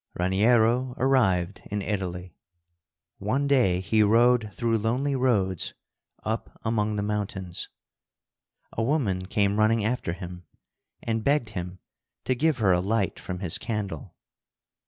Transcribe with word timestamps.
Raniero 0.19 0.95
arrived 0.97 1.61
in 1.69 1.83
Italy. 1.83 2.35
One 3.19 3.45
day 3.47 3.79
he 3.81 4.01
rode 4.01 4.51
through 4.51 4.79
lonely 4.79 5.15
roads 5.15 5.75
up 6.23 6.59
among 6.63 6.95
the 6.95 7.03
mountains. 7.03 7.69
A 8.73 8.81
woman 8.83 9.27
came 9.27 9.59
running 9.59 9.85
after 9.85 10.13
him 10.13 10.47
and 11.03 11.23
begged 11.23 11.49
him 11.49 11.77
to 12.23 12.33
give 12.33 12.57
her 12.57 12.71
a 12.71 12.79
light 12.79 13.19
from 13.19 13.41
his 13.41 13.59
candle. 13.59 14.15